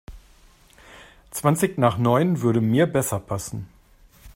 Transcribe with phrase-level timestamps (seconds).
[1.29, 3.67] Zwanzig nach neun würde mir besser passen.